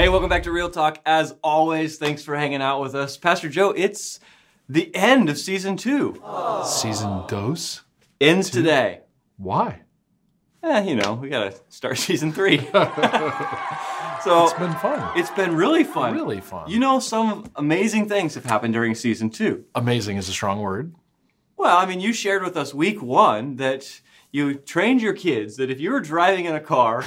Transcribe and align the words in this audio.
Hey, 0.00 0.08
welcome 0.08 0.30
back 0.30 0.44
to 0.44 0.50
Real 0.50 0.70
Talk. 0.70 0.98
As 1.04 1.34
always, 1.44 1.98
thanks 1.98 2.22
for 2.22 2.34
hanging 2.34 2.62
out 2.62 2.80
with 2.80 2.94
us. 2.94 3.18
Pastor 3.18 3.50
Joe, 3.50 3.74
it's 3.76 4.18
the 4.66 4.96
end 4.96 5.28
of 5.28 5.36
season 5.36 5.76
two. 5.76 6.18
Season 6.64 7.24
dos? 7.28 7.82
Ends 8.18 8.48
today. 8.48 9.00
Why? 9.36 9.82
Eh, 10.62 10.84
you 10.84 10.94
know, 10.94 11.12
we 11.12 11.28
gotta 11.28 11.54
start 11.68 11.98
season 12.08 12.32
three. 12.32 12.60
so 12.72 14.44
It's 14.44 14.54
been 14.54 14.72
fun. 14.76 15.18
it's 15.18 15.30
been 15.32 15.54
really 15.54 15.84
fun. 15.84 16.14
Really 16.14 16.40
fun. 16.40 16.70
You 16.70 16.78
know, 16.78 16.98
some 16.98 17.50
amazing 17.56 18.08
things 18.08 18.34
have 18.36 18.46
happened 18.46 18.72
during 18.72 18.94
season 18.94 19.28
two. 19.28 19.66
Amazing 19.74 20.16
is 20.16 20.30
a 20.30 20.32
strong 20.32 20.60
word. 20.60 20.94
Well, 21.58 21.76
I 21.76 21.84
mean, 21.84 22.00
you 22.00 22.14
shared 22.14 22.42
with 22.42 22.56
us 22.56 22.72
week 22.72 23.02
one 23.02 23.56
that 23.56 24.00
you 24.32 24.54
trained 24.54 25.02
your 25.02 25.12
kids 25.12 25.56
that 25.56 25.70
if 25.70 25.78
you 25.78 25.90
were 25.90 26.00
driving 26.00 26.46
in 26.46 26.54
a 26.54 26.60
car 26.60 27.04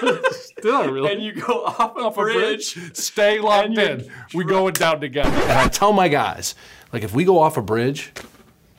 Did 0.62 0.74
I 0.74 0.84
really? 0.86 1.12
and 1.12 1.22
you 1.22 1.32
go 1.32 1.64
off 1.64 1.96
a 1.96 2.10
bridge, 2.22 2.96
Stay 2.96 3.38
locked 3.38 3.76
in. 3.78 4.10
We 4.34 4.44
going 4.44 4.74
down 4.74 5.00
together. 5.00 5.30
And 5.30 5.52
I 5.52 5.68
tell 5.68 5.92
my 5.92 6.08
guys, 6.08 6.54
like, 6.92 7.02
if 7.04 7.14
we 7.14 7.24
go 7.24 7.38
off 7.38 7.56
a 7.56 7.62
bridge, 7.62 8.12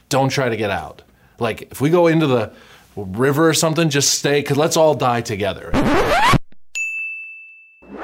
don't 0.09 0.29
try 0.29 0.49
to 0.49 0.57
get 0.57 0.69
out. 0.71 1.03
Like, 1.39 1.63
if 1.71 1.79
we 1.81 1.89
go 1.89 2.07
into 2.07 2.27
the 2.27 2.53
river 2.95 3.47
or 3.47 3.53
something, 3.53 3.89
just 3.89 4.13
stay, 4.19 4.41
because 4.41 4.57
let's 4.57 4.75
all 4.75 4.93
die 4.95 5.21
together. 5.21 5.69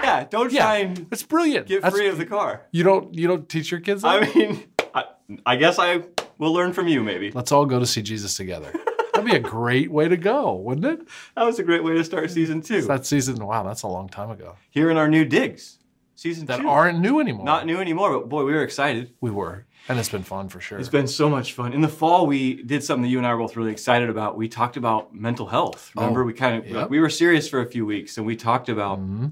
yeah, 0.02 0.26
don't 0.30 0.52
try 0.54 0.78
and 0.78 1.08
It's 1.12 1.24
brilliant. 1.24 1.68
get 1.68 1.82
That's- 1.82 1.94
free 1.98 2.08
of 2.08 2.18
the 2.18 2.26
car. 2.26 2.62
You 2.72 2.84
don't 2.84 3.14
you 3.14 3.28
don't 3.28 3.48
teach 3.50 3.72
your 3.72 3.80
kids 3.82 4.02
that? 4.04 4.24
I 4.24 4.34
mean, 4.34 4.64
I, 4.94 5.04
I 5.46 5.56
guess 5.58 5.80
I 5.80 6.04
will 6.38 6.54
learn 6.54 6.74
from 6.74 6.88
you, 6.88 7.04
maybe. 7.04 7.32
Let's 7.32 7.52
all 7.52 7.66
go 7.66 7.80
to 7.80 7.86
see 7.86 8.02
Jesus 8.02 8.36
together. 8.36 8.72
That'd 9.16 9.26
be 9.32 9.36
a 9.36 9.40
great 9.40 9.92
way 9.92 10.08
to 10.08 10.18
go, 10.18 10.54
wouldn't 10.56 10.86
it? 10.86 11.08
That 11.36 11.44
was 11.46 11.58
a 11.60 11.64
great 11.64 11.84
way 11.84 11.94
to 11.96 12.04
start 12.04 12.30
season 12.32 12.62
two. 12.62 12.82
That 12.82 13.06
season, 13.06 13.46
wow, 13.46 13.64
that's 13.64 13.84
a 13.84 13.88
long 13.88 14.10
time 14.10 14.30
ago. 14.32 14.56
Here 14.70 14.90
in 14.90 14.98
our 14.98 15.08
new 15.08 15.26
digs, 15.26 15.80
season 16.16 16.46
That 16.48 16.62
two. 16.62 16.68
aren't 16.70 17.00
new 17.00 17.20
anymore. 17.20 17.46
not 17.46 17.66
new 17.66 17.78
anymore, 17.80 18.12
but 18.20 18.30
boy, 18.30 18.44
we 18.44 18.54
were 18.54 18.64
excited. 18.64 19.14
We 19.22 19.32
were. 19.32 19.66
And 19.88 20.00
it's 20.00 20.10
been 20.10 20.24
fun 20.24 20.50
for 20.50 20.60
sure. 20.60 20.80
It's 20.80 20.90
been 20.90 21.08
so 21.08 21.30
much 21.30 21.54
fun. 21.54 21.72
In 21.72 21.82
the 21.82 21.88
fall, 21.88 22.26
we 22.26 22.64
did 22.64 22.84
something 22.84 23.04
that 23.04 23.10
you 23.10 23.20
and 23.20 23.28
I 23.28 23.34
were 23.34 23.40
both 23.42 23.56
really 23.56 23.72
excited 23.72 24.10
about. 24.10 24.36
We 24.36 24.48
talked 24.50 24.78
about 24.78 25.14
mental 25.14 25.46
health. 25.46 25.92
Remember, 25.96 26.22
Oh, 26.22 26.26
we 26.26 26.34
kind 26.34 26.58
of 26.58 26.68
yep. 26.70 26.90
we 26.90 27.00
were 27.00 27.10
serious 27.10 27.48
for 27.48 27.62
a 27.62 27.68
few 27.68 27.86
weeks, 27.86 28.18
and 28.18 28.26
we 28.26 28.36
talked 28.36 28.68
about 28.70 29.00
Mm-hmm. 29.00 29.28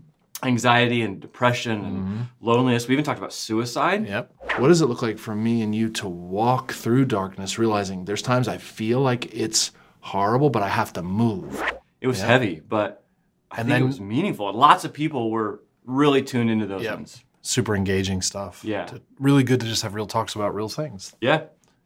Anxiety 0.45 1.01
and 1.01 1.19
depression 1.19 1.83
and 1.83 1.97
mm-hmm. 1.97 2.21
loneliness. 2.41 2.87
We 2.87 2.93
even 2.93 3.05
talked 3.05 3.19
about 3.19 3.33
suicide. 3.33 4.07
Yep. 4.07 4.33
What 4.57 4.67
does 4.67 4.81
it 4.81 4.87
look 4.87 5.01
like 5.01 5.17
for 5.17 5.35
me 5.35 5.61
and 5.61 5.73
you 5.73 5.89
to 5.89 6.07
walk 6.07 6.73
through 6.73 7.05
darkness, 7.05 7.57
realizing 7.57 8.05
there's 8.05 8.21
times 8.21 8.47
I 8.47 8.57
feel 8.57 8.99
like 9.01 9.33
it's 9.33 9.71
horrible, 10.01 10.49
but 10.49 10.63
I 10.63 10.69
have 10.69 10.93
to 10.93 11.03
move? 11.03 11.63
It 12.01 12.07
was 12.07 12.21
heavy, 12.21 12.61
but 12.67 13.03
I 13.51 13.61
And 13.61 13.67
think 13.67 13.75
then- 13.75 13.83
it 13.83 13.87
was 13.87 14.01
meaningful. 14.01 14.51
Lots 14.53 14.83
of 14.83 14.93
people 14.93 15.31
were 15.31 15.61
really 15.85 16.21
tuned 16.21 16.49
into 16.49 16.65
those 16.65 16.83
Yep. 16.83 16.95
ones. 16.95 17.23
Super 17.41 17.75
engaging 17.75 18.21
stuff. 18.21 18.63
Yeah. 18.63 18.85
To- 18.85 19.01
really 19.19 19.43
good 19.43 19.59
to 19.59 19.65
just 19.65 19.81
have 19.83 19.93
real 19.95 20.07
talks 20.07 20.35
about 20.35 20.55
real 20.55 20.69
things. 20.69 21.13
Yeah. 21.21 21.43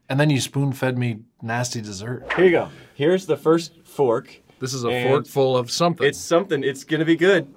And 0.09 0.19
then 0.19 0.29
you 0.29 0.39
spoon 0.39 0.71
fed 0.71 0.97
me 0.97 1.19
nasty 1.41 1.81
dessert. 1.81 2.31
Here 2.35 2.45
you 2.45 2.51
go. 2.51 2.69
Here's 2.93 3.25
the 3.25 3.35
first 3.37 3.73
fork. 3.83 4.41
This 4.59 4.73
is 4.73 4.83
a 4.85 5.03
fork 5.07 5.27
full 5.27 5.57
of 5.57 5.69
something. 5.69 6.07
It's 6.07 6.17
something. 6.17 6.63
It's 6.63 6.83
gonna 6.83 7.05
be 7.05 7.15
good. 7.15 7.53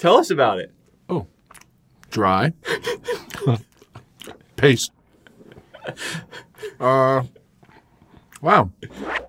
Tell 0.00 0.16
us 0.16 0.30
about 0.30 0.58
it. 0.58 0.72
oh, 1.10 1.26
dry. 2.10 2.54
Paste. 4.56 4.92
Uh, 6.80 7.24
wow. 8.40 8.70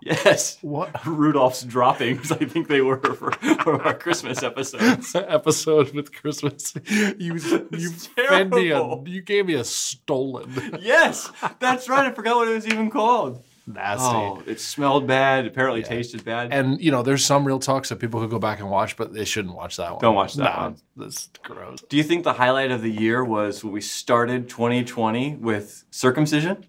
Yes. 0.02 0.58
What 0.61 1.05
Rudolph's 1.05 1.63
droppings. 1.63 2.31
I 2.31 2.45
think 2.45 2.69
they 2.69 2.80
were 2.80 3.00
for, 3.00 3.33
for 3.33 3.81
our 3.83 3.94
Christmas 3.94 4.44
episodes. 4.44 5.13
episode 5.16 5.94
with 5.94 6.13
Christmas? 6.13 6.73
You 6.85 7.35
you 7.72 7.89
fed 7.91 8.52
me 8.52 8.72
a 8.72 8.81
you 9.06 9.22
gave 9.22 9.47
me 9.47 9.56
a 9.56 9.66
stollen 9.66 10.80
yes, 10.80 11.29
that's 11.59 11.90
right. 11.90 12.06
I 12.06 12.13
forgot 12.13 12.38
what 12.38 12.47
it 12.47 12.53
was 12.53 12.66
even 12.66 12.90
called. 12.90 13.44
Nasty. 13.73 14.05
Oh, 14.15 14.41
it 14.45 14.59
smelled 14.59 15.07
bad. 15.07 15.45
Apparently 15.45 15.83
tasted 15.83 16.23
bad. 16.25 16.53
And 16.53 16.79
you 16.81 16.91
know, 16.91 17.03
there's 17.03 17.23
some 17.25 17.45
real 17.45 17.59
talks 17.59 17.89
that 17.89 17.97
people 17.97 18.19
could 18.19 18.29
go 18.29 18.39
back 18.39 18.59
and 18.59 18.69
watch, 18.69 18.97
but 18.97 19.13
they 19.13 19.25
shouldn't 19.25 19.55
watch 19.55 19.77
that 19.77 19.91
one. 19.91 20.01
Don't 20.01 20.15
watch 20.15 20.33
that 20.35 20.43
Nah, 20.43 20.61
one. 20.63 20.75
That's 20.97 21.29
gross. 21.43 21.81
Do 21.89 21.97
you 21.97 22.03
think 22.03 22.23
the 22.23 22.33
highlight 22.33 22.71
of 22.71 22.81
the 22.81 22.91
year 22.91 23.23
was 23.23 23.63
when 23.63 23.73
we 23.73 23.81
started 23.81 24.49
2020 24.49 25.35
with 25.35 25.83
circumcision? 25.91 26.65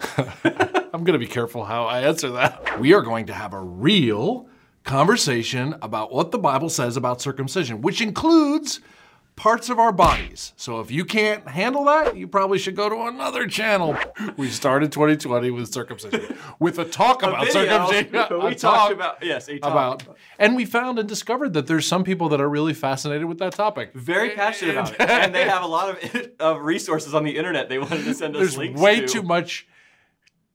I'm 0.92 1.04
gonna 1.04 1.18
be 1.18 1.26
careful 1.26 1.64
how 1.64 1.84
I 1.84 2.02
answer 2.02 2.30
that. 2.32 2.78
We 2.80 2.92
are 2.94 3.02
going 3.02 3.26
to 3.26 3.32
have 3.34 3.52
a 3.54 3.60
real 3.60 4.48
conversation 4.84 5.74
about 5.82 6.12
what 6.12 6.30
the 6.30 6.38
Bible 6.38 6.68
says 6.68 6.96
about 6.96 7.20
circumcision, 7.20 7.80
which 7.80 8.00
includes 8.00 8.80
parts 9.36 9.68
of 9.68 9.78
our 9.78 9.92
bodies. 9.92 10.52
So 10.56 10.80
if 10.80 10.90
you 10.90 11.04
can't 11.04 11.48
handle 11.48 11.84
that, 11.84 12.16
you 12.16 12.28
probably 12.28 12.58
should 12.58 12.76
go 12.76 12.88
to 12.88 13.02
another 13.02 13.46
channel. 13.46 13.96
We 14.36 14.48
started 14.48 14.90
2020 14.90 15.50
with 15.50 15.72
circumcision, 15.72 16.36
with 16.58 16.78
a 16.78 16.84
talk 16.84 17.22
about 17.22 17.46
Video, 17.46 17.86
circumcision. 17.86 18.14
a 18.30 18.46
we 18.46 18.54
talk 18.54 18.58
talked 18.58 18.92
about 18.92 19.18
yes, 19.22 19.48
a 19.48 19.58
talk. 19.58 19.70
about, 19.70 20.16
and 20.38 20.56
we 20.56 20.64
found 20.64 20.98
and 20.98 21.08
discovered 21.08 21.52
that 21.52 21.66
there's 21.66 21.86
some 21.86 22.04
people 22.04 22.28
that 22.30 22.40
are 22.40 22.48
really 22.48 22.74
fascinated 22.74 23.26
with 23.26 23.38
that 23.38 23.52
topic. 23.52 23.92
very 23.94 24.30
passionate 24.30 24.72
about 24.72 24.92
it, 24.92 25.00
and 25.00 25.34
they 25.34 25.44
have 25.44 25.62
a 25.62 25.66
lot 25.66 25.90
of, 25.90 26.30
of 26.40 26.62
resources 26.62 27.14
on 27.14 27.22
the 27.24 27.36
internet. 27.36 27.68
They 27.68 27.78
wanted 27.78 28.04
to 28.04 28.14
send 28.14 28.34
us 28.34 28.40
There's 28.40 28.58
links. 28.58 28.80
way 28.80 29.00
to. 29.00 29.06
too 29.06 29.22
much. 29.22 29.66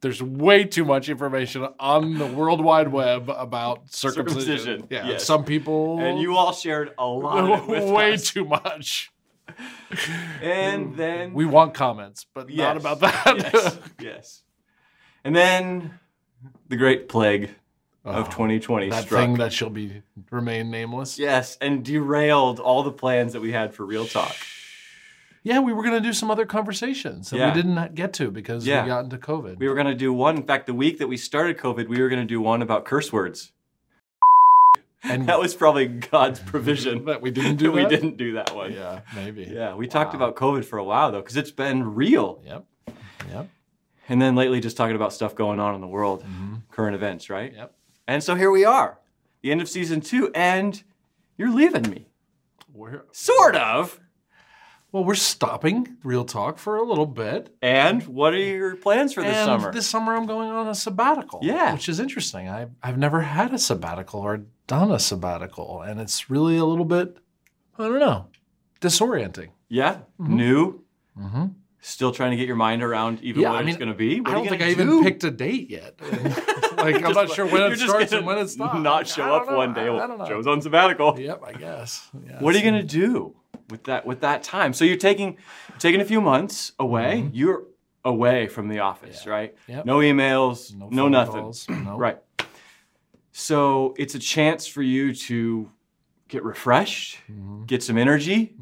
There's 0.01 0.23
way 0.23 0.63
too 0.63 0.85
much 0.85 1.09
information 1.09 1.67
on 1.79 2.17
the 2.17 2.25
World 2.25 2.63
Wide 2.63 2.87
Web 2.89 3.29
about 3.29 3.91
circumcision. 3.91 4.41
Circumcision, 4.41 4.87
Yeah, 4.89 5.07
yes. 5.09 5.25
some 5.25 5.43
people 5.43 5.99
and 5.99 6.19
you 6.19 6.37
all 6.37 6.53
shared 6.53 6.91
a 6.97 7.05
lot 7.05 7.51
of 7.51 7.59
it 7.63 7.67
with 7.69 7.89
way 7.91 8.13
us. 8.13 8.29
too 8.31 8.45
much. 8.45 9.11
And 10.41 10.95
then 10.95 11.33
We 11.33 11.45
want 11.45 11.73
comments, 11.73 12.25
but 12.33 12.49
not 12.49 12.77
about 12.77 12.99
that. 13.01 13.49
yes, 13.53 13.77
yes. 13.99 14.43
And 15.23 15.35
then 15.35 15.99
the 16.69 16.77
great 16.77 17.09
plague 17.09 17.49
of 18.05 18.29
2020 18.29 18.87
Oh, 18.87 18.89
that 18.91 19.03
struck. 19.03 19.19
thing 19.21 19.33
that 19.35 19.51
shall 19.51 19.69
be 19.69 20.01
remain 20.31 20.71
nameless. 20.71 21.19
yes, 21.19 21.57
and 21.59 21.83
derailed 21.83 22.59
all 22.61 22.83
the 22.83 22.91
plans 22.91 23.33
that 23.33 23.41
we 23.41 23.51
had 23.51 23.73
for 23.73 23.85
Real 23.85 24.05
Talk. 24.05 24.35
Yeah, 25.43 25.59
we 25.59 25.71
were 25.73 25.83
gonna 25.83 26.01
do 26.01 26.13
some 26.13 26.29
other 26.29 26.45
conversations 26.45 27.29
that 27.29 27.37
Yeah. 27.37 27.53
we 27.53 27.61
didn't 27.61 27.95
get 27.95 28.13
to 28.13 28.29
because 28.31 28.67
Yeah. 28.67 28.83
we 28.83 28.89
got 28.89 29.03
into 29.05 29.17
COVID. 29.17 29.57
We 29.57 29.67
were 29.69 29.75
going 29.75 29.87
to 29.87 29.95
do 29.95 30.11
one. 30.11 30.35
In 30.37 30.43
fact, 30.43 30.67
the 30.67 30.73
week 30.73 30.97
that 30.99 31.07
we 31.07 31.15
started 31.17 31.57
COVID, 31.57 31.87
we 31.87 32.01
were 32.01 32.09
going 32.09 32.21
to 32.21 32.27
do 32.27 32.41
one 32.41 32.61
about 32.61 32.83
curse 32.85 33.13
words. 33.13 33.51
and 35.03 35.25
That 35.29 35.39
was 35.39 35.55
probably 35.55 35.87
God's 35.87 36.39
provision 36.39 37.05
that 37.05 37.21
we 37.21 37.31
didn't 37.31 37.55
do. 37.55 37.71
we 37.71 37.81
that? 37.83 37.89
didn't 37.89 38.17
do 38.17 38.33
that 38.33 38.53
one. 38.53 38.73
Yeah, 38.73 38.99
maybe. 39.15 39.43
Yeah, 39.43 39.75
we 39.75 39.87
talked 39.87 40.13
about 40.13 40.35
COVID 40.35 40.65
for 40.65 40.77
a 40.77 40.83
while 40.83 41.11
though, 41.11 41.21
because 41.21 41.37
it's 41.37 41.51
been 41.51 41.95
real. 41.95 42.41
Yep. 42.45 42.65
Yep. 43.31 43.47
And 44.09 44.21
then 44.21 44.35
lately, 44.35 44.59
just 44.59 44.75
talking 44.75 44.95
about 44.95 45.13
stuff 45.13 45.35
going 45.35 45.59
on 45.59 45.73
in 45.75 45.81
the 45.81 45.87
world, 45.87 46.23
Mm-hmm. 46.23 46.55
current 46.71 46.95
events, 46.95 47.29
right? 47.29 47.53
Yep. 47.55 47.73
And 48.07 48.23
so 48.23 48.35
here 48.35 48.49
we 48.51 48.65
are, 48.65 48.97
the 49.41 49.51
end 49.51 49.61
of 49.61 49.69
season 49.69 50.01
two, 50.01 50.31
and 50.33 50.81
you're 51.37 51.53
leaving 51.53 51.83
me. 51.89 52.07
We're, 52.73 53.03
Sort 53.11 53.55
of. 53.55 53.99
Well, 54.91 55.03
we're 55.03 55.15
stopping 55.15 55.97
real 56.03 56.25
talk 56.25 56.57
for 56.57 56.77
a 56.77 56.83
little 56.83 57.05
bit. 57.05 57.55
And 57.61 58.01
what 58.07 58.33
are 58.33 58.37
your 58.39 58.75
plans 58.75 59.13
for 59.13 59.21
this 59.21 59.35
and 59.35 59.45
summer? 59.45 59.71
This 59.71 59.87
summer, 59.87 60.15
I'm 60.15 60.25
going 60.25 60.49
on 60.49 60.67
a 60.67 60.75
sabbatical. 60.75 61.39
Yeah. 61.43 61.73
which 61.73 61.87
is 61.89 61.99
interesting. 61.99 62.49
I, 62.49 62.67
I've 62.81 62.97
never 62.97 63.21
had 63.21 63.53
a 63.53 63.59
sabbatical 63.59 64.19
or 64.21 64.41
done 64.67 64.91
a 64.91 64.99
sabbatical, 64.99 65.81
and 65.81 65.99
it's 65.99 66.29
really 66.29 66.57
a 66.57 66.65
little 66.65 66.85
bit, 66.85 67.17
I 67.77 67.83
don't 67.87 67.99
know, 67.99 68.27
disorienting. 68.81 69.49
yeah, 69.67 69.99
Mm-hmm. 70.19 70.35
new. 70.35 70.83
Still 71.81 72.11
trying 72.11 72.31
to 72.31 72.37
get 72.37 72.45
your 72.45 72.57
mind 72.57 72.83
around 72.83 73.21
even 73.23 73.41
Yeah, 73.41 73.51
what 73.51 73.55
I 73.57 73.59
mean, 73.61 73.69
it's 73.69 73.77
going 73.77 73.87
to 73.91 73.97
be. 73.97 74.19
What 74.19 74.29
I 74.29 74.33
don't 74.33 74.47
think 74.49 74.61
I 74.61 74.69
even 74.71 75.01
picked 75.01 75.23
a 75.23 75.31
date 75.31 75.69
yet. 75.69 75.95
like 76.77 77.01
I'm 77.03 77.13
not 77.13 77.29
sure 77.31 77.45
when 77.45 77.71
it 77.71 77.79
starts 77.79 78.11
and 78.11 78.25
when 78.25 78.37
it 78.37 78.49
stops. 78.49 78.79
Not 78.79 79.07
show 79.07 79.25
don't 79.25 79.41
up 79.43 79.47
know. 79.47 79.57
one 79.57 79.73
day. 79.73 79.87
I, 79.87 79.95
I 80.03 80.07
don't 80.07 80.17
know. 80.17 80.25
Joe's 80.27 80.45
on 80.45 80.61
sabbatical. 80.61 81.17
Yep, 81.17 81.41
I 81.45 81.53
guess. 81.53 82.09
Yeah, 82.27 82.41
What 82.41 82.53
are 82.53 82.57
you 82.57 82.63
going 82.69 82.81
to 82.81 82.87
do 82.87 83.33
with 83.69 83.83
that 83.85 84.05
with 84.05 84.21
that 84.21 84.43
time? 84.43 84.73
So 84.73 84.85
you're 84.85 84.97
taking 84.97 85.37
taking 85.79 86.01
a 86.01 86.05
few 86.05 86.21
months 86.21 86.73
away. 86.79 87.29
You're 87.33 87.63
away 88.05 88.47
from 88.47 88.67
the 88.69 88.79
office, 88.79 89.25
right? 89.27 89.55
Mm-hmm. 89.55 89.71
Yep. 89.71 89.85
No 89.85 89.97
emails, 89.99 90.73
no, 90.75 90.89
phone 90.89 91.11
nothing. 91.11 91.41
calls, 91.41 91.67
no. 91.69 91.97
Right. 91.97 92.17
So 93.31 93.93
it's 93.97 94.15
a 94.15 94.19
chance 94.19 94.67
for 94.67 94.81
you 94.81 95.13
to 95.15 95.69
get 96.27 96.43
refreshed, 96.43 97.17
Mm-hmm. 97.31 97.65
get 97.65 97.83
some 97.83 97.97
energy, 97.97 98.55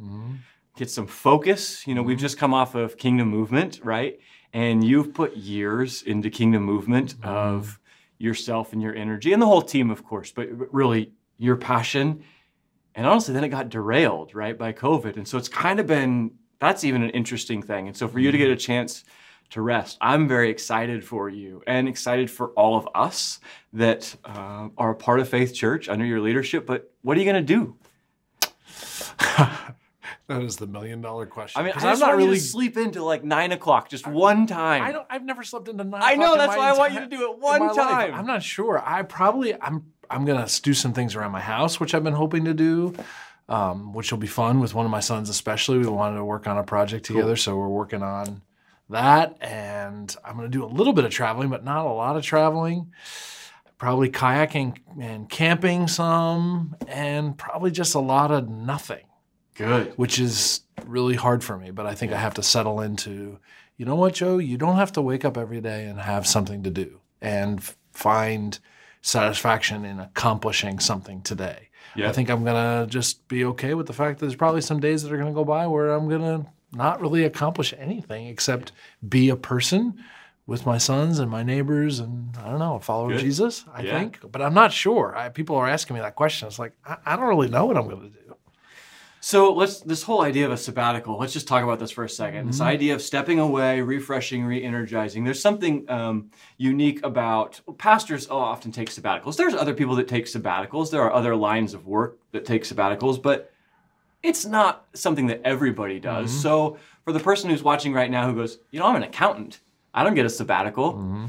get 0.76 0.90
some 0.90 1.08
focus. 1.08 1.86
You 1.88 1.96
know, 1.96 2.02
Mm-hmm. 2.02 2.08
we've 2.10 2.18
just 2.20 2.38
come 2.38 2.54
off 2.54 2.76
of 2.76 2.98
Kingdom 2.98 3.30
Movement, 3.30 3.80
right? 3.84 4.20
And 4.54 4.84
you've 4.84 5.14
put 5.14 5.36
years 5.36 6.04
into 6.04 6.30
Kingdom 6.30 6.64
Movement 6.64 7.16
Mm-hmm. 7.20 7.30
of 7.30 7.80
yourself 8.20 8.74
and 8.74 8.82
your 8.82 8.96
energy 8.96 9.32
and 9.32 9.40
the 9.42 9.46
whole 9.46 9.62
team, 9.62 9.92
of 9.92 10.04
course, 10.04 10.32
but 10.32 10.48
really 10.74 11.12
your 11.38 11.56
passion. 11.56 12.24
And 12.98 13.06
honestly, 13.06 13.34
then 13.34 13.44
it 13.44 13.50
got 13.50 13.70
derailed, 13.70 14.36
right, 14.36 14.58
by 14.58 14.74
COVID. 14.74 15.16
And 15.16 15.28
so 15.28 15.38
it's 15.38 15.48
kind 15.48 15.80
of 15.80 15.88
been 15.88 16.32
that's 16.60 16.84
even 16.84 17.04
an 17.04 17.12
interesting 17.12 17.62
thing. 17.62 17.88
And 17.88 17.96
so 17.96 18.08
for 18.08 18.20
you 18.20 18.32
to 18.32 18.38
get 18.38 18.50
a 18.50 18.56
chance 18.56 19.04
to 19.52 19.62
rest, 19.62 19.98
I'm 20.02 20.28
very 20.28 20.50
excited 20.50 21.06
for 21.06 21.30
you 21.30 21.62
and 21.68 21.88
excited 21.88 22.30
for 22.32 22.48
all 22.50 22.76
of 22.76 22.90
us 22.96 23.40
that 23.74 24.16
uh, 24.26 24.70
are 24.78 24.92
a 24.92 24.96
part 24.96 25.20
of 25.20 25.30
Faith 25.30 25.54
Church 25.54 25.88
under 25.88 26.04
your 26.04 26.20
leadership. 26.20 26.66
But 26.66 26.92
what 27.04 27.16
are 27.16 27.22
you 27.22 27.32
going 27.32 27.46
to 27.46 27.54
do 27.54 27.76
that 30.28 30.42
is 30.42 30.58
the 30.58 30.68
million 30.68 31.02
dollar 31.02 31.26
question. 31.26 31.62
I 31.62 31.64
mean, 31.64 31.74
I 31.76 31.96
want 31.96 32.22
you 32.22 32.34
to 32.34 32.40
sleep 32.40 32.78
into 32.78 33.04
like 33.04 33.24
nine 33.24 33.52
o'clock, 33.52 33.90
just 33.90 34.06
one 34.06 34.48
time. 34.48 34.84
I 34.84 34.92
don't. 34.92 35.08
I've 35.10 35.24
never 35.24 35.44
slept 35.44 35.70
into 35.70 35.84
nine. 35.84 36.02
I 36.04 36.16
know, 36.16 36.36
that's 36.36 36.56
why 36.56 36.70
I 36.70 36.74
want 36.74 36.94
you 36.94 37.00
to 37.00 37.08
do 37.08 37.32
it 37.32 37.40
one 37.40 37.60
my 37.60 37.68
life. 37.68 37.76
time. 37.76 38.14
I'm 38.14 38.26
not 38.26 38.44
sure. 38.44 38.82
I 38.84 39.04
probably. 39.04 39.60
I'm. 39.60 39.86
I'm 40.10 40.26
gonna 40.26 40.48
do 40.62 40.74
some 40.74 40.94
things 40.94 41.16
around 41.16 41.32
my 41.32 41.42
house, 41.42 41.80
which 41.80 41.94
I've 41.94 42.04
been 42.04 42.14
hoping 42.14 42.46
to 42.46 42.54
do, 42.54 42.96
um, 43.50 43.94
which 43.94 44.12
will 44.12 44.20
be 44.20 44.28
fun 44.28 44.60
with 44.60 44.74
one 44.74 44.86
of 44.86 44.92
my 44.92 45.00
sons, 45.00 45.30
especially. 45.30 45.78
We 45.80 45.88
wanted 45.88 46.18
to 46.18 46.26
work 46.26 46.48
on 46.48 46.58
a 46.58 46.64
project 46.64 47.06
together, 47.06 47.36
so 47.36 47.56
we're 47.56 47.68
working 47.68 48.04
on 48.04 48.42
that. 48.90 49.38
And 49.42 50.16
I'm 50.24 50.36
gonna 50.36 50.50
do 50.50 50.64
a 50.64 50.68
little 50.68 50.94
bit 50.94 51.06
of 51.06 51.12
traveling, 51.12 51.50
but 51.50 51.64
not 51.64 51.86
a 51.86 51.90
lot 51.90 52.18
of 52.18 52.24
traveling. 52.24 52.92
Probably 53.78 54.10
kayaking 54.10 54.78
and 55.00 55.30
camping 55.30 55.88
some, 55.88 56.76
and 56.88 57.38
probably 57.38 57.70
just 57.70 57.94
a 57.94 58.00
lot 58.00 58.32
of 58.32 58.50
nothing 58.50 59.06
Good. 59.58 59.94
which 59.98 60.20
is 60.20 60.62
really 60.86 61.16
hard 61.16 61.44
for 61.44 61.58
me. 61.58 61.72
But 61.72 61.86
I 61.86 61.96
think 61.96 62.12
I 62.12 62.18
have 62.18 62.36
to 62.36 62.44
settle 62.44 62.82
into, 62.82 63.40
you 63.76 63.86
know 63.86 63.96
what, 63.96 64.14
Joe, 64.14 64.38
you 64.38 64.58
don't 64.58 64.78
have 64.78 64.92
to 64.94 65.02
wake 65.02 65.26
up 65.26 65.38
every 65.38 65.62
day 65.62 65.86
and 65.86 66.00
have 66.00 66.26
something 66.28 66.64
to 66.64 66.70
do 66.70 67.00
and 67.22 67.64
find 67.92 68.60
satisfaction 69.02 69.86
in 69.86 70.00
accomplishing 70.00 70.80
something 70.80 71.22
today. 71.22 71.70
Yeah. 71.96 72.10
I 72.10 72.12
think 72.12 72.30
I'm 72.30 72.44
gonna 72.44 72.86
just 72.90 73.28
be 73.28 73.46
okay 73.46 73.74
with 73.74 73.88
the 73.88 73.94
fact 73.94 74.20
that 74.20 74.26
there's 74.26 74.36
probably 74.36 74.62
some 74.62 74.80
days 74.80 75.04
that 75.04 75.12
are 75.12 75.18
gonna 75.18 75.32
go 75.34 75.46
by 75.46 75.66
where 75.68 75.90
I'm 75.94 76.08
gonna 76.10 76.46
not 76.74 77.00
really 77.02 77.24
accomplish 77.24 77.74
anything 77.78 78.28
except 78.28 78.72
be 79.08 79.30
a 79.30 79.36
person 79.36 79.98
with 80.46 80.66
my 80.66 80.78
sons 80.78 81.20
and 81.20 81.30
my 81.32 81.44
neighbors 81.44 82.00
and 82.00 82.36
I 82.38 82.50
don't 82.50 82.60
know, 82.60 82.76
a 82.76 82.80
follower 82.80 83.10
Good. 83.10 83.18
of 83.18 83.22
Jesus, 83.24 83.66
I 83.74 83.82
Yeah. 83.84 84.00
think. 84.00 84.20
But 84.32 84.42
I'm 84.42 84.54
not 84.54 84.72
sure. 84.72 85.16
I, 85.16 85.30
people 85.30 85.56
are 85.56 85.68
asking 85.68 85.96
me 85.96 86.02
that 86.02 86.16
question. 86.16 86.48
It's 86.48 86.60
like, 86.60 86.74
I, 86.86 86.98
I 87.06 87.16
don't 87.16 87.28
really 87.28 87.50
know 87.50 87.66
what 87.66 87.78
I'm 87.78 87.88
gonna 87.90 88.10
do. 88.10 88.27
So 89.20 89.54
let's 89.54 89.82
this 89.82 90.04
whole 90.04 90.22
idea 90.22 90.46
of 90.46 90.52
a 90.52 90.58
sabbatical. 90.58 91.18
Let's 91.18 91.34
just 91.34 91.48
talk 91.48 91.64
about 91.64 91.80
this 91.80 91.92
for 91.92 92.04
a 92.04 92.08
2nd 92.08 92.48
This 92.48 92.58
mm-hmm. 92.58 92.64
idea 92.64 92.96
of 92.96 93.02
stepping 93.02 93.40
away, 93.40 93.82
refreshing, 93.82 94.46
re-energizing. 94.46 95.24
There's 95.24 95.42
something 95.42 95.90
um, 95.90 96.32
unique 96.58 97.04
about 97.04 97.60
pastors. 97.78 98.30
Often 98.30 98.72
take 98.72 98.90
sabbaticals. 98.90 99.36
There's 99.36 99.54
other 99.54 99.74
people 99.74 99.96
that 99.96 100.08
take 100.08 100.26
sabbaticals. 100.26 100.92
There 100.92 101.02
are 101.02 101.12
other 101.12 101.36
lines 101.36 101.74
of 101.74 101.88
work 101.88 102.20
that 102.32 102.46
take 102.46 102.64
sabbaticals, 102.64 103.22
but 103.22 103.52
it's 104.24 104.46
not 104.46 104.86
something 104.94 105.28
that 105.28 105.42
everybody 105.44 106.00
does. 106.00 106.30
Mm-hmm. 106.30 106.42
So 106.42 106.78
for 107.04 107.12
the 107.12 107.20
person 107.20 107.50
who's 107.50 107.64
watching 107.64 107.94
right 107.94 108.12
now 108.12 108.28
who 108.28 108.36
goes, 108.36 108.60
you 108.72 108.80
know, 108.80 108.86
I'm 108.86 108.96
an 108.96 109.04
accountant. 109.04 109.60
I 109.94 110.04
don't 110.04 110.16
get 110.16 110.26
a 110.26 110.30
sabbatical. 110.30 110.94
Mm-hmm. 110.94 111.26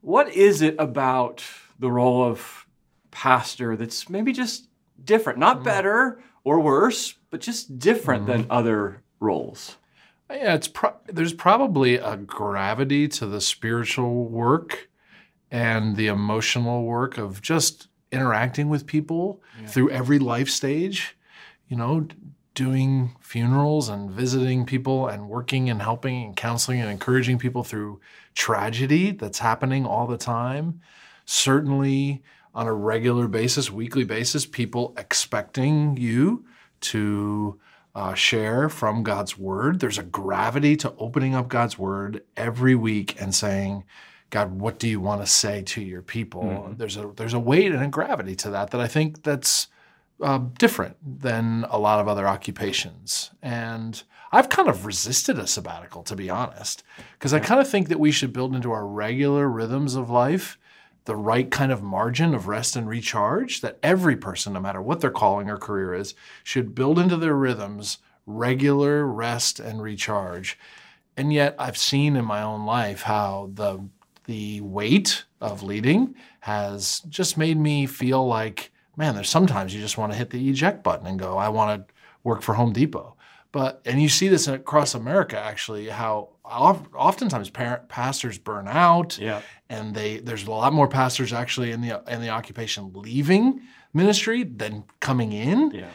What 0.00 0.32
is 0.32 0.62
it 0.62 0.76
about 0.78 1.42
the 1.78 1.90
role 1.90 2.24
of 2.24 2.66
pastor 3.10 3.76
that's 3.76 4.08
maybe 4.08 4.32
just 4.32 4.68
different? 5.02 5.38
Not 5.38 5.60
mm. 5.60 5.64
better 5.64 6.20
or 6.44 6.60
worse, 6.60 7.14
but 7.30 7.40
just 7.40 7.78
different 7.78 8.26
than 8.26 8.42
mm-hmm. 8.42 8.52
other 8.52 9.02
roles. 9.20 9.76
Yeah, 10.30 10.54
it's 10.54 10.68
pro- 10.68 10.96
there's 11.06 11.32
probably 11.32 11.96
a 11.96 12.16
gravity 12.16 13.08
to 13.08 13.26
the 13.26 13.40
spiritual 13.40 14.26
work 14.26 14.88
and 15.50 15.96
the 15.96 16.08
emotional 16.08 16.84
work 16.84 17.16
of 17.16 17.40
just 17.40 17.88
interacting 18.12 18.68
with 18.68 18.86
people 18.86 19.42
through 19.66 19.90
every 19.90 20.18
life 20.18 20.48
stage. 20.48 21.16
You 21.68 21.76
know, 21.76 22.06
doing 22.54 23.14
funerals 23.20 23.88
and 23.88 24.10
visiting 24.10 24.66
people 24.66 25.06
and 25.06 25.28
working 25.28 25.70
and 25.70 25.80
helping 25.80 26.24
and 26.24 26.36
counseling 26.36 26.80
and 26.80 26.90
encouraging 26.90 27.38
people 27.38 27.62
through 27.62 28.00
tragedy 28.34 29.12
that's 29.12 29.38
happening 29.38 29.86
all 29.86 30.06
the 30.06 30.16
time. 30.16 30.80
Certainly 31.24 32.22
on 32.58 32.66
a 32.66 32.74
regular 32.74 33.28
basis, 33.28 33.70
weekly 33.70 34.02
basis, 34.02 34.44
people 34.44 34.92
expecting 34.98 35.96
you 35.96 36.44
to 36.80 37.56
uh, 37.94 38.14
share 38.14 38.68
from 38.68 39.04
God's 39.04 39.38
word. 39.38 39.78
There's 39.78 39.96
a 39.96 40.02
gravity 40.02 40.74
to 40.78 40.92
opening 40.98 41.36
up 41.36 41.46
God's 41.46 41.78
word 41.78 42.24
every 42.36 42.74
week 42.74 43.14
and 43.20 43.32
saying, 43.32 43.84
God, 44.30 44.60
what 44.60 44.80
do 44.80 44.88
you 44.88 45.00
want 45.00 45.20
to 45.20 45.26
say 45.28 45.62
to 45.62 45.80
your 45.80 46.02
people? 46.02 46.74
There's 46.76 46.96
a 46.96 47.12
there's 47.14 47.32
a 47.32 47.38
weight 47.38 47.70
and 47.70 47.82
a 47.82 47.86
gravity 47.86 48.34
to 48.34 48.50
that 48.50 48.72
that 48.72 48.80
I 48.80 48.88
think 48.88 49.22
that's 49.22 49.68
uh, 50.20 50.38
different 50.58 50.96
than 51.00 51.64
a 51.70 51.78
lot 51.78 52.00
of 52.00 52.08
other 52.08 52.26
occupations. 52.26 53.30
And 53.40 54.02
I've 54.32 54.48
kind 54.48 54.68
of 54.68 54.84
resisted 54.84 55.38
a 55.38 55.46
sabbatical, 55.46 56.02
to 56.02 56.16
be 56.16 56.28
honest, 56.28 56.82
because 57.12 57.32
I 57.32 57.38
kind 57.38 57.60
of 57.60 57.70
think 57.70 57.86
that 57.88 58.00
we 58.00 58.10
should 58.10 58.32
build 58.32 58.56
into 58.56 58.72
our 58.72 58.84
regular 58.84 59.48
rhythms 59.48 59.94
of 59.94 60.10
life 60.10 60.58
the 61.08 61.16
right 61.16 61.50
kind 61.50 61.72
of 61.72 61.82
margin 61.82 62.34
of 62.34 62.46
rest 62.46 62.76
and 62.76 62.86
recharge 62.86 63.62
that 63.62 63.78
every 63.82 64.14
person, 64.14 64.52
no 64.52 64.60
matter 64.60 64.82
what 64.82 65.00
their 65.00 65.10
calling 65.10 65.48
or 65.48 65.56
career 65.56 65.94
is, 65.94 66.14
should 66.44 66.74
build 66.74 66.98
into 66.98 67.16
their 67.16 67.34
rhythms 67.34 67.96
regular 68.26 69.06
rest 69.06 69.58
and 69.58 69.80
recharge. 69.80 70.58
And 71.16 71.32
yet, 71.32 71.56
I've 71.58 71.78
seen 71.78 72.14
in 72.14 72.26
my 72.26 72.42
own 72.42 72.66
life 72.66 73.02
how 73.02 73.50
the 73.54 73.88
the 74.26 74.60
weight 74.60 75.24
of 75.40 75.62
leading 75.62 76.14
has 76.40 77.00
just 77.08 77.38
made 77.38 77.56
me 77.56 77.86
feel 77.86 78.26
like, 78.26 78.70
man, 78.94 79.14
there's 79.14 79.30
sometimes 79.30 79.74
you 79.74 79.80
just 79.80 79.96
want 79.96 80.12
to 80.12 80.18
hit 80.18 80.28
the 80.28 80.50
eject 80.50 80.84
button 80.84 81.06
and 81.06 81.18
go, 81.18 81.38
I 81.38 81.48
want 81.48 81.88
to 81.88 81.94
work 82.22 82.42
for 82.42 82.52
Home 82.52 82.74
Depot. 82.74 83.16
But 83.50 83.80
and 83.86 84.00
you 84.02 84.08
see 84.08 84.28
this 84.28 84.46
across 84.46 84.94
America 84.94 85.38
actually, 85.38 85.88
how 85.88 86.30
of- 86.44 86.88
oftentimes 86.94 87.48
parent, 87.50 87.88
pastors 87.88 88.38
burn 88.38 88.68
out, 88.68 89.18
Yeah. 89.18 89.40
and 89.70 89.94
they 89.94 90.18
there's 90.18 90.46
a 90.46 90.50
lot 90.50 90.72
more 90.72 90.88
pastors 90.88 91.32
actually 91.32 91.72
in 91.72 91.80
the 91.80 92.02
in 92.08 92.20
the 92.20 92.28
occupation 92.28 92.92
leaving 92.94 93.60
ministry 93.94 94.44
than 94.44 94.84
coming 95.00 95.32
in 95.32 95.70
Yeah. 95.70 95.86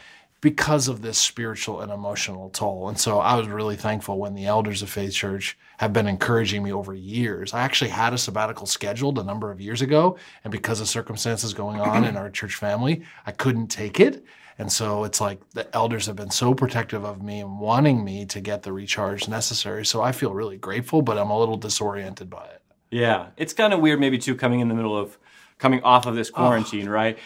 Because 0.43 0.89
of 0.89 1.01
this 1.01 1.17
spiritual 1.17 1.79
and 1.79 1.89
emotional 1.89 2.49
toll. 2.49 2.89
And 2.89 2.99
so 2.99 3.19
I 3.19 3.37
was 3.37 3.47
really 3.47 3.77
thankful 3.77 4.19
when 4.19 4.35
the 4.35 4.45
elders 4.45 4.81
of 4.81 4.89
Faith 4.89 5.13
Church 5.13 5.57
have 5.77 5.93
been 5.93 6.05
encouraging 6.05 6.61
me 6.61 6.73
over 6.73 6.93
years. 6.93 7.53
I 7.53 7.61
actually 7.61 7.91
had 7.91 8.13
a 8.13 8.17
sabbatical 8.17 8.65
scheduled 8.65 9.17
a 9.19 9.23
number 9.23 9.51
of 9.51 9.61
years 9.61 9.81
ago, 9.81 10.17
and 10.43 10.51
because 10.51 10.81
of 10.81 10.89
circumstances 10.89 11.53
going 11.53 11.79
on 11.79 12.03
in 12.03 12.17
our 12.17 12.29
church 12.29 12.55
family, 12.55 13.03
I 13.25 13.31
couldn't 13.31 13.67
take 13.67 14.01
it. 14.01 14.25
And 14.57 14.69
so 14.69 15.05
it's 15.05 15.21
like 15.21 15.39
the 15.51 15.73
elders 15.73 16.07
have 16.07 16.17
been 16.17 16.29
so 16.29 16.53
protective 16.53 17.05
of 17.05 17.23
me 17.23 17.39
and 17.39 17.61
wanting 17.61 18.03
me 18.03 18.25
to 18.25 18.41
get 18.41 18.63
the 18.63 18.73
recharge 18.73 19.29
necessary. 19.29 19.85
So 19.85 20.01
I 20.01 20.11
feel 20.11 20.33
really 20.33 20.57
grateful, 20.57 21.01
but 21.01 21.17
I'm 21.17 21.29
a 21.29 21.39
little 21.39 21.57
disoriented 21.57 22.29
by 22.29 22.43
it. 22.47 22.61
Yeah, 22.91 23.27
it's 23.37 23.53
kind 23.53 23.73
of 23.73 23.79
weird, 23.79 24.01
maybe 24.01 24.17
too, 24.17 24.35
coming 24.35 24.59
in 24.59 24.67
the 24.67 24.75
middle 24.75 24.97
of 24.97 25.17
coming 25.57 25.81
off 25.83 26.05
of 26.05 26.15
this 26.15 26.29
quarantine, 26.29 26.89
right? 26.89 27.17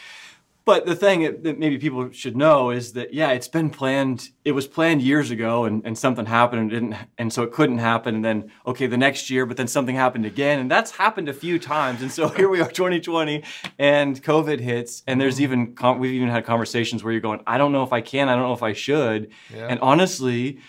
But 0.67 0.85
the 0.85 0.97
thing 0.97 1.21
that 1.43 1.57
maybe 1.57 1.77
people 1.77 2.11
should 2.11 2.35
know 2.35 2.71
is 2.71 2.91
that 2.91 3.13
yeah, 3.13 3.31
it's 3.31 3.47
been 3.47 3.69
planned. 3.69 4.31
It 4.43 4.51
was 4.51 4.67
planned 4.67 5.01
years 5.01 5.31
ago, 5.31 5.63
and, 5.63 5.81
and 5.85 5.97
something 5.97 6.25
happened 6.25 6.59
and 6.59 6.69
didn't, 6.69 6.95
and 7.17 7.31
so 7.31 7.43
it 7.43 7.53
couldn't 7.53 7.77
happen. 7.77 8.15
And 8.15 8.25
then 8.25 8.51
okay, 8.65 8.85
the 8.85 8.97
next 8.97 9.29
year, 9.29 9.45
but 9.45 9.55
then 9.55 9.67
something 9.67 9.95
happened 9.95 10.25
again, 10.25 10.59
and 10.59 10.69
that's 10.69 10.91
happened 10.91 11.29
a 11.29 11.33
few 11.33 11.57
times. 11.57 12.01
And 12.01 12.11
so 12.11 12.27
here 12.37 12.49
we 12.49 12.59
are, 12.59 12.69
2020, 12.69 13.45
and 13.79 14.21
COVID 14.21 14.59
hits, 14.59 15.03
and 15.07 15.21
there's 15.21 15.35
mm-hmm. 15.39 15.77
even 15.79 15.99
we've 16.01 16.11
even 16.11 16.27
had 16.27 16.43
conversations 16.43 17.01
where 17.01 17.13
you're 17.13 17.21
going, 17.21 17.39
I 17.47 17.57
don't 17.57 17.71
know 17.71 17.83
if 17.83 17.93
I 17.93 18.01
can, 18.01 18.27
I 18.27 18.33
don't 18.33 18.43
know 18.43 18.53
if 18.53 18.61
I 18.61 18.73
should, 18.73 19.31
Yeah. 19.55 19.67
and 19.69 19.79
honestly, 19.79 20.59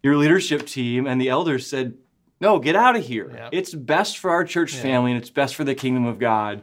your 0.00 0.16
leadership 0.16 0.64
team 0.64 1.08
and 1.08 1.20
the 1.20 1.28
elders 1.28 1.66
said, 1.66 1.94
no, 2.40 2.60
get 2.60 2.76
out 2.76 2.94
of 2.94 3.04
here. 3.04 3.32
Yeah. 3.34 3.48
It's 3.50 3.74
best 3.74 4.18
for 4.18 4.30
our 4.30 4.44
church 4.44 4.74
family 4.76 5.10
and 5.10 5.20
it's 5.20 5.28
best 5.28 5.56
for 5.56 5.64
the 5.64 5.74
kingdom 5.74 6.06
of 6.06 6.20
God. 6.20 6.62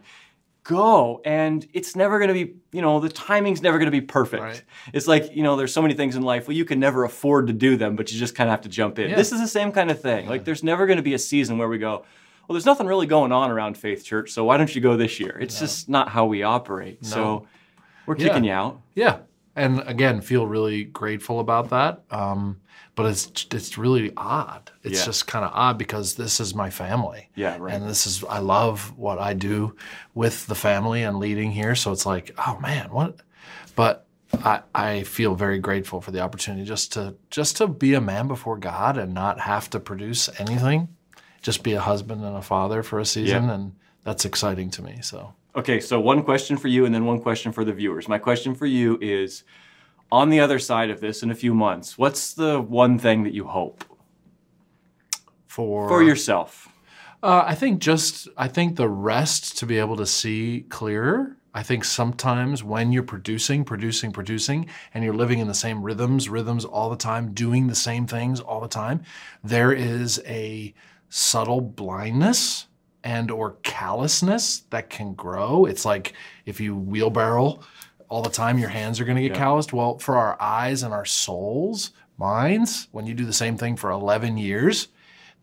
Go. 0.67 1.21
And 1.23 1.65
it's 1.73 1.95
never 1.95 2.19
going 2.19 2.27
to 2.27 2.33
be, 2.33 2.55
you 2.73 2.81
know, 2.81 2.99
the 2.99 3.07
timing's 3.07 3.61
never 3.61 3.77
going 3.77 3.87
to 3.87 3.91
be 3.91 4.01
perfect. 4.01 4.43
Right. 4.43 4.61
It's 4.93 5.07
like, 5.07 5.33
you 5.33 5.41
know, 5.41 5.55
there's 5.55 5.73
so 5.73 5.81
many 5.81 5.93
things 5.93 6.17
in 6.17 6.23
life, 6.23 6.47
well, 6.47 6.57
you 6.57 6.65
can 6.65 6.77
never 6.79 7.05
afford 7.05 7.47
to 7.47 7.53
do 7.53 7.77
them, 7.77 7.95
but 7.95 8.11
you 8.11 8.19
just 8.19 8.35
kind 8.35 8.49
of 8.49 8.51
have 8.51 8.61
to 8.61 8.69
jump 8.69 8.99
in. 8.99 9.09
Yeah. 9.11 9.15
This 9.15 9.31
is 9.31 9.39
the 9.39 9.47
same 9.47 9.71
kind 9.71 9.89
of 9.89 10.01
thing. 10.01 10.27
Like, 10.27 10.43
there's 10.43 10.63
never 10.63 10.85
going 10.85 10.97
to 10.97 11.03
be 11.03 11.13
a 11.13 11.19
season 11.19 11.57
where 11.57 11.69
we 11.69 11.77
go, 11.77 12.03
well, 12.47 12.53
there's 12.53 12.65
nothing 12.65 12.85
really 12.85 13.07
going 13.07 13.31
on 13.31 13.49
around 13.49 13.77
Faith 13.77 14.03
Church, 14.03 14.31
so 14.31 14.43
why 14.43 14.57
don't 14.57 14.73
you 14.75 14.81
go 14.81 14.97
this 14.97 15.19
year? 15.21 15.37
It's 15.39 15.57
just 15.59 15.87
not 15.87 16.09
how 16.09 16.25
we 16.25 16.43
operate. 16.43 17.05
So 17.05 17.47
we're 18.05 18.17
Yeah. 18.17 18.27
kicking 18.27 18.43
you 18.43 18.51
out. 18.51 18.81
Yeah, 18.93 19.19
and 19.57 19.83
again, 19.85 20.21
feel 20.21 20.47
really 20.47 20.83
grateful 20.85 21.39
about 21.39 21.69
that. 21.71 22.03
Um, 22.11 22.61
but 22.95 23.05
it's 23.07 23.45
it's 23.51 23.77
really 23.77 24.11
odd. 24.17 24.71
It's 24.83 24.99
Yeah. 24.99 25.05
just 25.05 25.27
kind 25.27 25.43
of 25.45 25.51
odd 25.53 25.77
because 25.77 26.15
this 26.15 26.39
is 26.39 26.55
my 26.55 26.69
family. 26.69 27.29
Yeah, 27.35 27.57
right. 27.59 27.73
And 27.75 27.87
this 27.89 28.07
is 28.07 28.23
I 28.23 28.39
love 28.39 28.97
what 28.97 29.19
I 29.19 29.33
do 29.33 29.75
with 30.15 30.47
the 30.47 30.55
family 30.55 31.03
and 31.03 31.17
leading 31.19 31.51
here. 31.51 31.75
So 31.75 31.91
it's 31.91 32.05
like, 32.05 32.31
oh 32.47 32.57
man, 32.61 32.89
what? 32.91 33.17
But 33.75 34.05
I 34.43 34.61
I 34.73 35.03
feel 35.03 35.35
very 35.35 35.59
grateful 35.59 36.01
for 36.01 36.11
the 36.11 36.21
opportunity 36.21 36.65
just 36.65 36.93
to 36.93 37.15
just 37.29 37.57
to 37.57 37.67
be 37.67 37.93
a 37.93 38.01
man 38.01 38.27
before 38.27 38.57
God 38.57 38.97
and 38.97 39.13
not 39.13 39.39
have 39.41 39.69
to 39.71 39.79
produce 39.79 40.29
anything, 40.39 40.87
just 41.43 41.63
be 41.63 41.73
a 41.73 41.81
husband 41.81 42.23
and 42.25 42.35
a 42.35 42.41
father 42.41 42.81
for 42.83 42.99
a 42.99 43.05
season, 43.05 43.43
Yeah. 43.45 43.53
and 43.53 43.75
that's 44.03 44.25
exciting 44.25 44.71
to 44.71 44.81
me. 44.81 44.99
So. 45.01 45.33
Okay, 45.57 45.79
so 45.79 45.99
one 45.99 46.21
question 46.21 46.55
for 46.55 46.67
you 46.67 46.85
and 46.85 46.93
then 46.93 47.03
one 47.05 47.19
question 47.19 47.51
for 47.51 47.65
the 47.65 47.73
viewers. 47.73 48.07
My 48.07 48.19
question 48.19 48.53
for 48.53 48.67
you 48.67 48.99
is 49.01 49.43
on 50.11 50.29
the 50.29 50.39
other 50.39 50.59
side 50.59 50.91
of 50.91 51.01
this 51.01 51.23
in 51.23 51.31
a 51.31 51.35
few 51.35 51.55
months, 51.55 51.97
what's 51.97 52.35
the 52.35 52.61
one 52.61 52.99
thing 52.99 53.23
that 53.23 53.33
you 53.33 53.45
hope 53.45 53.83
For, 55.47 55.89
for 55.89 56.03
yourself? 56.03 56.69
Uh, 57.23 57.43
I 57.43 57.55
think 57.55 57.79
just 57.79 58.27
I 58.37 58.47
think 58.47 58.75
the 58.75 58.87
rest 58.87 59.57
to 59.57 59.65
be 59.65 59.79
able 59.79 59.97
to 59.97 60.05
see 60.05 60.67
clearer. 60.69 61.35
I 61.55 61.63
think 61.63 61.85
sometimes 61.85 62.63
when 62.63 62.91
you're 62.91 63.01
producing, 63.01 63.65
producing, 63.65 64.11
producing, 64.11 64.67
and 64.93 65.03
you're 65.03 65.15
living 65.15 65.39
in 65.39 65.47
the 65.47 65.55
same 65.55 65.81
rhythms, 65.81 66.29
rhythms 66.29 66.65
all 66.65 66.91
the 66.91 66.95
time, 66.95 67.33
doing 67.33 67.65
the 67.65 67.73
same 67.73 68.05
things 68.05 68.39
all 68.39 68.61
the 68.61 68.67
time, 68.67 69.01
there 69.43 69.73
is 69.73 70.21
a 70.27 70.75
subtle 71.09 71.61
blindness 71.61 72.67
and 73.03 73.31
or 73.31 73.57
callousness 73.63 74.63
that 74.69 74.89
can 74.89 75.13
grow. 75.13 75.65
It's 75.65 75.85
like 75.85 76.13
if 76.45 76.59
you 76.59 76.75
wheelbarrow 76.75 77.59
all 78.09 78.21
the 78.21 78.29
time, 78.29 78.57
your 78.57 78.69
hands 78.69 78.99
are 78.99 79.05
going 79.05 79.17
to 79.17 79.21
get 79.21 79.31
Yeah. 79.33 79.37
calloused. 79.37 79.73
Well, 79.73 79.97
for 79.99 80.17
our 80.17 80.41
eyes 80.41 80.83
and 80.83 80.93
our 80.93 81.05
souls, 81.05 81.91
minds, 82.17 82.87
when 82.91 83.05
you 83.05 83.13
do 83.13 83.25
the 83.25 83.33
same 83.33 83.57
thing 83.57 83.75
for 83.75 83.91
11 83.91 84.37
years, 84.37 84.87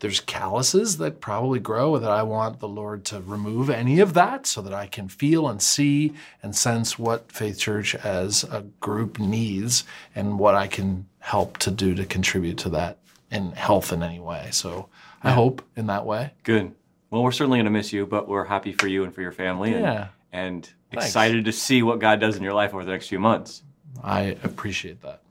there's 0.00 0.18
calluses 0.20 0.98
that 0.98 1.20
probably 1.20 1.60
grow 1.60 1.98
that 1.98 2.10
I 2.10 2.24
want 2.24 2.58
the 2.58 2.68
Lord 2.68 3.04
to 3.06 3.20
remove 3.20 3.70
any 3.70 4.00
of 4.00 4.12
that 4.14 4.44
so 4.46 4.60
that 4.60 4.74
I 4.74 4.86
can 4.86 5.08
feel 5.08 5.48
and 5.48 5.62
see 5.62 6.12
and 6.42 6.54
sense 6.54 6.98
what 6.98 7.30
Faith 7.30 7.58
Church 7.58 7.94
as 7.94 8.44
a 8.44 8.62
group 8.80 9.18
needs 9.20 9.84
and 10.14 10.38
what 10.38 10.54
I 10.56 10.66
can 10.66 11.06
help 11.20 11.58
to 11.58 11.70
do 11.70 11.94
to 11.94 12.04
contribute 12.04 12.58
to 12.58 12.68
that 12.70 12.98
in 13.30 13.52
health 13.52 13.92
in 13.92 14.02
any 14.02 14.20
way. 14.20 14.48
So 14.50 14.88
I 15.22 15.30
hope 15.30 15.62
in 15.76 15.86
that 15.86 16.04
way. 16.04 16.32
Good. 16.42 16.74
Well, 17.14 17.22
we're 17.22 17.30
certainly 17.30 17.58
going 17.58 17.66
to 17.66 17.70
miss 17.70 17.92
you, 17.92 18.06
but 18.06 18.26
we're 18.26 18.42
happy 18.42 18.72
for 18.72 18.88
you 18.88 19.04
and 19.04 19.14
for 19.14 19.22
your 19.22 19.30
family. 19.30 19.72
And, 19.72 19.82
Yeah. 19.82 20.08
And 20.32 20.68
Thanks. 20.90 21.06
excited 21.06 21.44
to 21.44 21.52
see 21.52 21.80
what 21.80 22.00
God 22.00 22.18
does 22.18 22.34
in 22.34 22.42
your 22.42 22.54
life 22.54 22.74
over 22.74 22.84
the 22.84 22.90
next 22.90 23.06
few 23.06 23.20
months. 23.20 23.62
I 24.02 24.36
appreciate 24.42 25.00
that. 25.02 25.22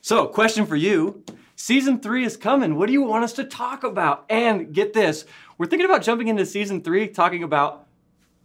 So, 0.00 0.26
question 0.26 0.64
for 0.64 0.74
you. 0.74 1.22
Season 1.54 2.00
three 2.00 2.24
is 2.24 2.38
coming. 2.38 2.76
What 2.76 2.86
do 2.86 2.94
you 2.94 3.02
want 3.02 3.24
us 3.24 3.34
to 3.34 3.44
talk 3.44 3.84
about? 3.84 4.24
And 4.30 4.72
get 4.72 4.94
this, 4.94 5.26
we're 5.58 5.66
thinking 5.66 5.84
about 5.84 6.00
jumping 6.00 6.28
into 6.28 6.46
season 6.46 6.82
three, 6.82 7.08
talking 7.08 7.42
about 7.42 7.86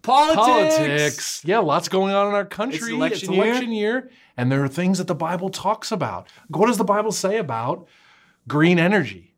politics. 0.01 0.75
politics. 0.75 1.41
Yeah, 1.45 1.59
lots 1.59 1.87
going 1.87 2.13
on 2.13 2.27
in 2.27 2.33
our 2.33 2.43
country. 2.43 2.79
It's 2.79 2.87
election 2.89 3.29
it's 3.29 3.37
election 3.37 3.71
year. 3.71 4.11
And 4.35 4.51
there 4.51 4.61
are 4.61 4.67
things 4.67 4.97
that 4.97 5.07
the 5.07 5.15
Bible 5.15 5.49
talks 5.49 5.93
about. 5.93 6.27
What 6.49 6.67
does 6.67 6.77
the 6.77 6.83
Bible 6.83 7.13
say 7.13 7.37
about 7.37 7.87
green 8.45 8.77
energy? 8.77 9.35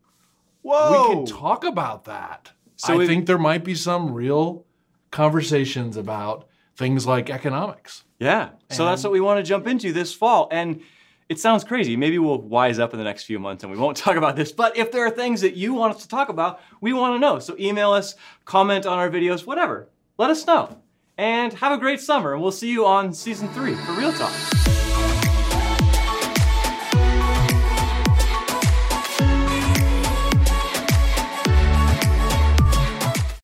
Whoa. 0.64 1.10
We 1.10 1.16
can 1.16 1.26
talk 1.28 1.64
about 1.64 2.06
that. 2.06 2.54
So 2.78 3.00
I 3.00 3.08
think 3.08 3.26
there 3.26 3.38
might 3.38 3.64
be 3.64 3.76
some 3.76 4.14
real 4.14 4.66
conversations 5.12 5.98
about 5.98 6.48
things 6.76 7.08
like 7.08 7.30
economics. 7.30 8.04
Yeah. 8.20 8.50
So 8.70 8.86
that's 8.86 9.04
what 9.04 9.14
we 9.14 9.22
want 9.22 9.40
to 9.40 9.44
jump 9.44 9.68
into 9.68 9.94
this 9.94 10.14
fall. 10.14 10.48
And 10.52 10.82
it 11.30 11.40
sounds 11.40 11.64
crazy. 11.64 11.96
Maybe 11.96 12.20
we'll 12.20 12.42
wise 12.42 12.80
up 12.80 12.94
in 12.94 13.00
the 13.00 13.04
next 13.04 13.24
few 13.24 13.40
months 13.40 13.64
and 13.64 13.72
we 13.72 13.78
won't 13.78 13.98
talk 14.06 14.16
about 14.16 14.36
this. 14.36 14.52
But 14.52 14.78
if 14.78 14.92
there 14.92 15.06
are 15.06 15.10
things 15.10 15.42
that 15.42 15.56
you 15.56 15.74
want 15.74 15.96
us 15.96 16.02
to 16.04 16.08
talk 16.08 16.30
about, 16.30 16.62
we 16.82 16.94
want 16.94 17.16
to 17.16 17.20
know. 17.20 17.40
So 17.40 17.56
email 17.58 17.92
us, 17.92 18.16
comment 18.46 18.86
on 18.86 19.00
our 19.00 19.10
videos, 19.10 19.46
whatever. 19.46 19.90
Let 20.18 20.30
us 20.30 20.46
know. 20.46 20.82
And 21.18 21.54
have 21.54 21.72
a 21.72 21.78
great 21.78 22.02
summer. 22.02 22.34
And 22.34 22.42
we'll 22.42 22.52
see 22.52 22.72
you 22.72 22.86
on 22.86 23.14
season 23.14 23.48
three 23.50 23.76
for 23.76 23.94
Real 23.94 24.12
Talk. 24.12 24.34